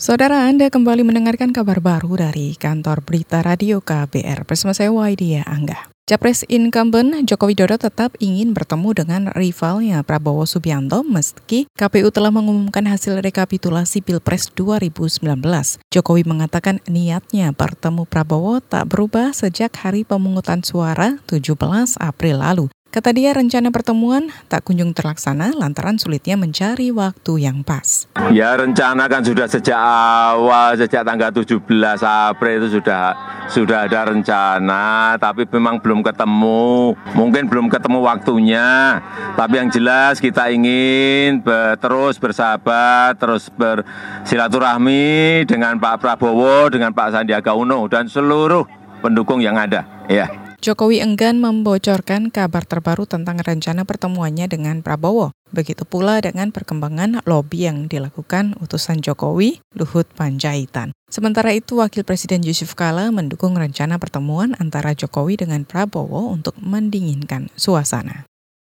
Saudara 0.00 0.48
Anda 0.48 0.72
kembali 0.72 1.04
mendengarkan 1.04 1.52
kabar 1.52 1.76
baru 1.84 2.16
dari 2.16 2.56
kantor 2.56 3.04
berita 3.04 3.44
radio 3.44 3.84
KBR 3.84 4.48
bersama 4.48 4.72
saya 4.72 4.88
Waidia 4.88 5.44
Angga. 5.44 5.92
Capres 6.08 6.40
incumbent 6.48 7.28
Joko 7.28 7.52
Widodo 7.52 7.76
tetap 7.76 8.16
ingin 8.16 8.56
bertemu 8.56 8.96
dengan 8.96 9.22
rivalnya 9.36 10.00
Prabowo 10.00 10.48
Subianto 10.48 11.04
meski 11.04 11.68
KPU 11.76 12.08
telah 12.08 12.32
mengumumkan 12.32 12.88
hasil 12.88 13.20
rekapitulasi 13.20 14.00
Pilpres 14.00 14.48
2019. 14.56 15.20
Jokowi 15.92 16.24
mengatakan 16.24 16.80
niatnya 16.88 17.52
bertemu 17.52 18.08
Prabowo 18.08 18.64
tak 18.64 18.88
berubah 18.88 19.36
sejak 19.36 19.76
hari 19.84 20.08
pemungutan 20.08 20.64
suara 20.64 21.20
17 21.28 21.52
April 22.00 22.40
lalu. 22.40 22.66
Kata 22.90 23.14
dia 23.14 23.30
rencana 23.30 23.70
pertemuan 23.70 24.34
tak 24.50 24.66
kunjung 24.66 24.90
terlaksana 24.90 25.54
lantaran 25.54 25.94
sulitnya 25.94 26.34
mencari 26.34 26.90
waktu 26.90 27.46
yang 27.46 27.62
pas. 27.62 28.10
Ya 28.34 28.50
rencana 28.58 29.06
kan 29.06 29.22
sudah 29.22 29.46
sejak 29.46 29.78
awal, 29.78 30.74
sejak 30.74 31.06
tanggal 31.06 31.30
17 31.30 31.62
April 32.02 32.58
itu 32.58 32.82
sudah 32.82 33.14
sudah 33.46 33.86
ada 33.86 34.10
rencana, 34.10 35.14
tapi 35.22 35.46
memang 35.46 35.78
belum 35.78 36.02
ketemu. 36.02 36.98
Mungkin 37.14 37.46
belum 37.46 37.70
ketemu 37.70 38.02
waktunya, 38.02 38.98
tapi 39.38 39.62
yang 39.62 39.70
jelas 39.70 40.18
kita 40.18 40.50
ingin 40.50 41.46
ber, 41.46 41.78
terus 41.78 42.18
bersahabat, 42.18 43.22
terus 43.22 43.54
bersilaturahmi 43.54 45.46
dengan 45.46 45.78
Pak 45.78 46.02
Prabowo, 46.02 46.66
dengan 46.66 46.90
Pak 46.90 47.14
Sandiaga 47.14 47.54
Uno, 47.54 47.86
dan 47.86 48.10
seluruh 48.10 48.66
pendukung 48.98 49.38
yang 49.38 49.54
ada. 49.54 49.86
Ya. 50.10 50.49
Jokowi 50.60 51.00
enggan 51.00 51.40
membocorkan 51.40 52.28
kabar 52.28 52.68
terbaru 52.68 53.08
tentang 53.08 53.40
rencana 53.40 53.88
pertemuannya 53.88 54.44
dengan 54.44 54.84
Prabowo. 54.84 55.32
Begitu 55.56 55.88
pula 55.88 56.20
dengan 56.20 56.52
perkembangan 56.52 57.24
lobby 57.24 57.64
yang 57.64 57.88
dilakukan 57.88 58.60
utusan 58.60 59.00
Jokowi, 59.00 59.64
Luhut 59.72 60.04
Panjaitan. 60.12 60.92
Sementara 61.08 61.56
itu, 61.56 61.80
Wakil 61.80 62.04
Presiden 62.04 62.44
Yusuf 62.44 62.76
Kala 62.76 63.08
mendukung 63.08 63.56
rencana 63.56 63.96
pertemuan 63.96 64.52
antara 64.60 64.92
Jokowi 64.92 65.40
dengan 65.40 65.64
Prabowo 65.64 66.28
untuk 66.28 66.52
mendinginkan 66.60 67.48
suasana. 67.56 68.29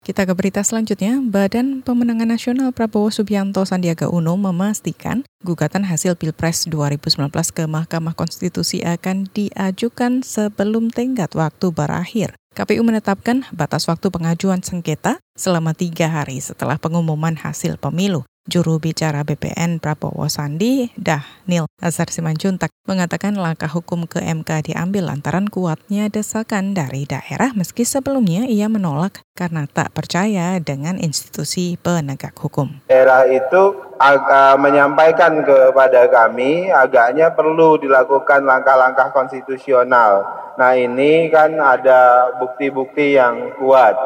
Kita 0.05 0.29
ke 0.29 0.37
berita 0.37 0.61
selanjutnya, 0.61 1.17
Badan 1.17 1.81
Pemenangan 1.81 2.29
Nasional 2.29 2.77
Prabowo 2.77 3.09
Subianto 3.09 3.65
Sandiaga 3.65 4.13
Uno 4.13 4.37
memastikan 4.37 5.25
gugatan 5.41 5.89
hasil 5.89 6.21
Pilpres 6.21 6.69
2019 6.69 7.33
ke 7.33 7.65
Mahkamah 7.65 8.13
Konstitusi 8.13 8.85
akan 8.85 9.33
diajukan 9.33 10.21
sebelum 10.21 10.93
tenggat 10.93 11.33
waktu 11.33 11.73
berakhir. 11.73 12.37
KPU 12.53 12.85
menetapkan 12.85 13.49
batas 13.57 13.89
waktu 13.89 14.13
pengajuan 14.13 14.61
sengketa 14.61 15.25
selama 15.41 15.73
tiga 15.73 16.13
hari 16.13 16.37
setelah 16.37 16.77
pengumuman 16.77 17.41
hasil 17.41 17.81
pemilu. 17.81 18.29
Juru 18.45 18.77
bicara 18.77 19.25
BPN 19.25 19.81
Prabowo 19.81 20.29
Sandi, 20.29 20.93
Dahnil 21.01 21.65
Azhar 21.81 22.13
Simanjuntak, 22.13 22.69
mengatakan 22.85 23.41
langkah 23.41 23.73
hukum 23.73 24.05
ke 24.05 24.21
MK 24.21 24.69
diambil 24.69 25.09
lantaran 25.09 25.49
kuatnya 25.49 26.13
desakan 26.13 26.77
dari 26.77 27.09
daerah 27.09 27.57
meski 27.57 27.89
sebelumnya 27.89 28.45
ia 28.45 28.69
menolak 28.69 29.25
karena 29.33 29.65
tak 29.65 29.97
percaya 29.97 30.61
dengan 30.61 31.01
institusi 31.01 31.81
penegak 31.81 32.37
hukum. 32.37 32.85
Daerah 32.93 33.25
itu 33.33 33.81
agak 33.97 34.61
menyampaikan 34.61 35.41
kepada 35.41 36.05
kami 36.13 36.69
agaknya 36.69 37.33
perlu 37.33 37.81
dilakukan 37.81 38.45
langkah-langkah 38.45 39.09
konstitusional. 39.17 40.21
Nah 40.61 40.77
ini 40.77 41.33
kan 41.33 41.57
ada 41.57 42.29
bukti-bukti 42.37 43.17
yang 43.17 43.57
kuat. 43.57 43.97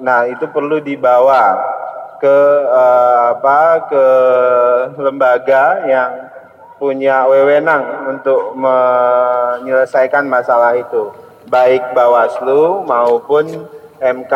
Nah 0.00 0.24
itu 0.24 0.48
perlu 0.48 0.80
dibawa 0.80 1.83
ke 2.24 2.38
uh, 2.72 3.36
apa 3.36 3.84
ke 3.92 4.06
lembaga 4.96 5.84
yang 5.84 6.32
punya 6.80 7.28
wewenang 7.28 8.08
untuk 8.08 8.56
menyelesaikan 8.56 10.24
masalah 10.24 10.72
itu 10.72 11.12
baik 11.52 11.92
Bawaslu 11.92 12.88
maupun 12.88 13.68
MK. 14.00 14.34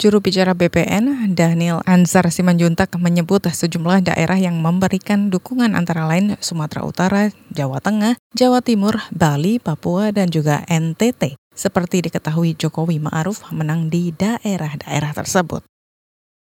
Juru 0.00 0.24
bicara 0.24 0.56
BPN, 0.56 1.36
Daniel 1.36 1.84
Ansar 1.84 2.24
Simanjuntak 2.32 2.96
menyebut 2.96 3.44
sejumlah 3.44 4.00
daerah 4.08 4.40
yang 4.40 4.56
memberikan 4.56 5.28
dukungan 5.28 5.76
antara 5.76 6.08
lain 6.08 6.40
Sumatera 6.40 6.88
Utara, 6.88 7.22
Jawa 7.52 7.84
Tengah, 7.84 8.16
Jawa 8.32 8.64
Timur, 8.64 8.96
Bali, 9.12 9.60
Papua, 9.60 10.08
dan 10.08 10.32
juga 10.32 10.64
NTT. 10.72 11.36
Seperti 11.52 12.08
diketahui 12.08 12.56
Jokowi 12.56 12.96
Ma'ruf 12.96 13.44
menang 13.52 13.92
di 13.92 14.08
daerah-daerah 14.16 15.12
tersebut. 15.12 15.69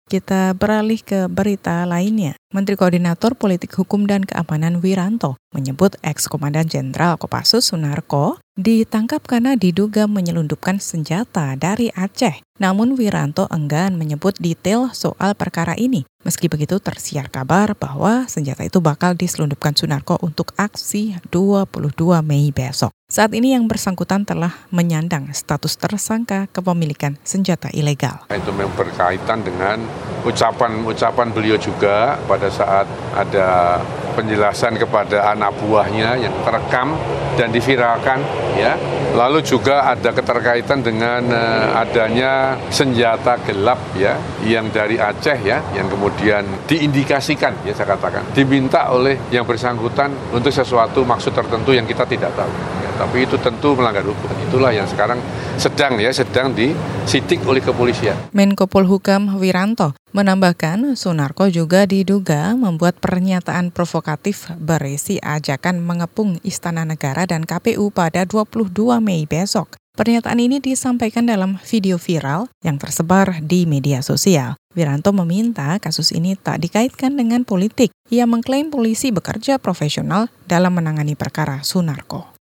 Kita 0.05 0.53
beralih 0.53 1.01
ke 1.01 1.25
berita 1.25 1.81
lainnya. 1.81 2.37
Menteri 2.53 2.77
Koordinator 2.77 3.33
Politik 3.33 3.73
Hukum 3.73 4.05
dan 4.05 4.21
Keamanan 4.21 4.77
Wiranto 4.77 5.33
menyebut 5.49 5.97
ex-komandan 6.05 6.69
Jenderal 6.69 7.17
Kopassus 7.17 7.73
Sunarko 7.73 8.37
ditangkap 8.53 9.25
karena 9.25 9.57
diduga 9.57 10.05
menyelundupkan 10.05 10.77
senjata 10.77 11.57
dari 11.57 11.89
Aceh. 11.89 12.37
Namun 12.61 12.93
Wiranto 12.93 13.49
enggan 13.49 13.97
menyebut 13.97 14.37
detail 14.37 14.93
soal 14.93 15.33
perkara 15.33 15.73
ini. 15.73 16.05
Meski 16.21 16.53
begitu 16.53 16.77
tersiar 16.77 17.33
kabar 17.33 17.73
bahwa 17.73 18.29
senjata 18.29 18.61
itu 18.61 18.77
bakal 18.85 19.17
diselundupkan 19.17 19.73
Sunarko 19.73 20.21
untuk 20.21 20.53
aksi 20.53 21.17
22 21.33 21.81
Mei 22.21 22.53
besok. 22.53 22.93
Saat 23.15 23.31
ini 23.31 23.55
yang 23.55 23.63
bersangkutan 23.63 24.27
telah 24.27 24.67
menyandang 24.75 25.31
status 25.31 25.79
tersangka 25.79 26.51
kepemilikan 26.51 27.15
senjata 27.23 27.71
ilegal. 27.71 28.27
Itu 28.27 28.51
memang 28.51 28.75
berkaitan 28.75 29.39
dengan 29.39 29.87
ucapan-ucapan 30.27 31.31
beliau 31.31 31.55
juga 31.55 32.19
pada 32.27 32.51
saat 32.51 32.83
ada 33.15 33.79
penjelasan 34.19 34.75
kepada 34.75 35.31
anak 35.31 35.55
buahnya 35.63 36.27
yang 36.27 36.35
terekam 36.43 36.91
dan 37.39 37.55
diviralkan 37.55 38.19
ya. 38.59 38.75
Lalu 39.15 39.47
juga 39.47 39.95
ada 39.95 40.11
keterkaitan 40.11 40.83
dengan 40.83 41.23
uh, 41.31 41.71
adanya 41.87 42.59
senjata 42.67 43.39
gelap 43.47 43.79
ya 43.95 44.19
yang 44.43 44.67
dari 44.75 44.99
Aceh 44.99 45.39
ya 45.39 45.63
yang 45.71 45.87
kemudian 45.87 46.67
diindikasikan 46.67 47.63
ya 47.63 47.71
saya 47.71 47.95
katakan 47.95 48.27
diminta 48.35 48.91
oleh 48.91 49.15
yang 49.31 49.47
bersangkutan 49.47 50.11
untuk 50.35 50.51
sesuatu 50.51 51.07
maksud 51.07 51.31
tertentu 51.31 51.71
yang 51.71 51.87
kita 51.87 52.03
tidak 52.03 52.35
tahu. 52.35 52.83
Tapi 52.95 53.27
itu 53.27 53.35
tentu 53.37 53.75
melanggar 53.75 54.07
hukum. 54.07 54.31
Itulah 54.47 54.71
yang 54.71 54.87
sekarang 54.87 55.19
sedang 55.55 55.99
ya 55.99 56.11
sedang 56.11 56.51
disidik 56.55 57.43
oleh 57.43 57.63
kepolisian. 57.63 58.15
Menko 58.31 58.67
Polhukam 58.67 59.35
Wiranto 59.39 59.95
menambahkan 60.15 60.95
Sunarko 60.95 61.51
juga 61.51 61.83
diduga 61.83 62.55
membuat 62.55 62.99
pernyataan 63.03 63.71
provokatif 63.71 64.51
berisi 64.59 65.19
ajakan 65.19 65.83
mengepung 65.83 66.39
Istana 66.43 66.87
Negara 66.87 67.27
dan 67.27 67.43
KPU 67.43 67.91
pada 67.91 68.23
22 68.23 68.71
Mei 69.03 69.27
besok. 69.27 69.75
Pernyataan 69.95 70.43
ini 70.43 70.59
disampaikan 70.59 71.23
dalam 71.23 71.55
video 71.63 71.95
viral 71.95 72.51
yang 72.59 72.75
tersebar 72.75 73.39
di 73.39 73.63
media 73.63 74.03
sosial. 74.03 74.59
Wiranto 74.75 75.15
meminta 75.15 75.79
kasus 75.79 76.11
ini 76.11 76.35
tak 76.35 76.67
dikaitkan 76.67 77.15
dengan 77.15 77.47
politik. 77.47 77.95
Ia 78.11 78.27
mengklaim 78.27 78.75
polisi 78.75 79.15
bekerja 79.15 79.55
profesional 79.55 80.27
dalam 80.51 80.75
menangani 80.75 81.15
perkara 81.15 81.63
Sunarko. 81.63 82.34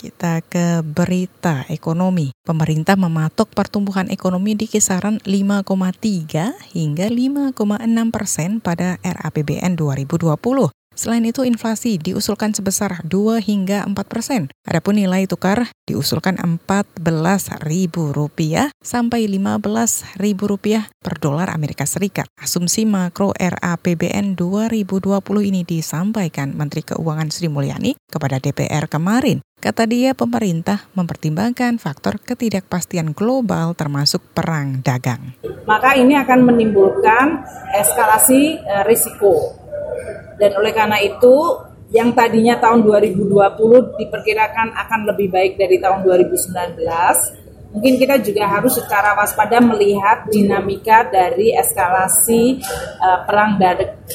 Kita 0.00 0.40
ke 0.40 0.80
berita 0.80 1.68
ekonomi. 1.68 2.32
Pemerintah 2.40 2.96
mematok 2.96 3.52
pertumbuhan 3.52 4.08
ekonomi 4.08 4.56
di 4.56 4.64
kisaran 4.64 5.20
5,3 5.28 6.56
hingga 6.72 7.06
5,6 7.12 8.08
persen 8.08 8.64
pada 8.64 8.96
RAPBN 9.04 9.76
2020. 9.76 10.79
Selain 11.00 11.24
itu, 11.24 11.48
inflasi 11.48 11.96
diusulkan 11.96 12.52
sebesar 12.52 13.00
2 13.08 13.40
hingga 13.40 13.88
4 13.88 13.96
persen. 14.04 14.52
Adapun 14.68 15.00
nilai 15.00 15.24
tukar 15.24 15.72
diusulkan 15.88 16.36
Rp14.000 16.36 17.64
sampai 18.84 19.24
Rp15.000 19.24 20.36
per 21.00 21.14
dolar 21.16 21.48
Amerika 21.56 21.88
Serikat. 21.88 22.28
Asumsi 22.36 22.84
makro 22.84 23.32
RAPBN 23.32 24.36
2020 24.36 25.24
ini 25.48 25.64
disampaikan 25.64 26.52
Menteri 26.52 26.84
Keuangan 26.84 27.32
Sri 27.32 27.48
Mulyani 27.48 27.96
kepada 28.12 28.36
DPR 28.36 28.84
kemarin. 28.84 29.40
Kata 29.56 29.88
dia, 29.88 30.12
pemerintah 30.12 30.84
mempertimbangkan 30.92 31.80
faktor 31.80 32.20
ketidakpastian 32.20 33.16
global 33.16 33.72
termasuk 33.72 34.20
perang 34.36 34.84
dagang. 34.84 35.32
Maka 35.64 35.96
ini 35.96 36.12
akan 36.20 36.44
menimbulkan 36.44 37.40
eskalasi 37.72 38.60
eh, 38.60 38.84
risiko 38.84 39.59
dan 40.40 40.50
oleh 40.56 40.72
karena 40.72 40.96
itu 41.04 41.60
yang 41.92 42.16
tadinya 42.16 42.56
tahun 42.56 42.86
2020 42.86 44.00
diperkirakan 44.00 44.72
akan 44.72 45.00
lebih 45.10 45.28
baik 45.28 45.60
dari 45.60 45.76
tahun 45.76 46.06
2019 46.06 46.80
mungkin 47.70 47.94
kita 48.02 48.18
juga 48.22 48.50
harus 48.50 48.78
secara 48.78 49.14
waspada 49.14 49.62
melihat 49.62 50.26
dinamika 50.26 51.06
dari 51.06 51.54
eskalasi 51.54 52.58
uh, 52.98 53.22
perang 53.26 53.58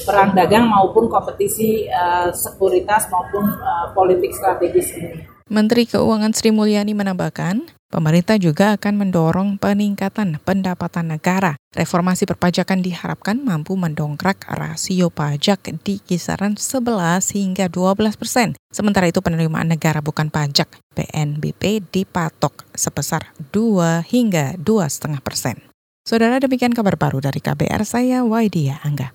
perang 0.04 0.36
dagang 0.36 0.68
maupun 0.68 1.08
kompetisi 1.08 1.88
uh, 1.88 2.32
sekuritas 2.36 3.08
maupun 3.08 3.48
uh, 3.48 3.96
politik 3.96 4.36
strategis 4.36 4.92
ini. 5.00 5.35
Menteri 5.46 5.86
Keuangan 5.86 6.34
Sri 6.34 6.50
Mulyani 6.50 6.98
menambahkan, 6.98 7.70
pemerintah 7.94 8.34
juga 8.42 8.74
akan 8.74 8.98
mendorong 8.98 9.62
peningkatan 9.62 10.42
pendapatan 10.42 11.14
negara. 11.14 11.54
Reformasi 11.70 12.26
perpajakan 12.26 12.82
diharapkan 12.82 13.38
mampu 13.46 13.78
mendongkrak 13.78 14.42
rasio 14.50 15.14
pajak 15.14 15.70
di 15.86 16.02
kisaran 16.02 16.58
11 16.58 17.38
hingga 17.38 17.70
12 17.70 18.18
persen. 18.18 18.58
Sementara 18.74 19.06
itu 19.06 19.22
penerimaan 19.22 19.70
negara 19.70 20.02
bukan 20.02 20.34
pajak 20.34 20.66
PNBP 20.98 21.94
dipatok 21.94 22.66
sebesar 22.74 23.30
2 23.54 24.02
hingga 24.02 24.58
2,5 24.58 25.22
persen. 25.22 25.62
Saudara 26.10 26.42
demikian 26.42 26.74
kabar 26.74 26.98
baru 26.98 27.22
dari 27.22 27.38
KBR 27.38 27.86
saya 27.86 28.26
Waidia 28.26 28.82
Angga. 28.82 29.14